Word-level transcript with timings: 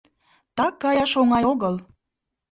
Так 0.57 0.73
каяш 0.81 1.11
оҥай 1.21 1.43
огыл. 1.51 1.75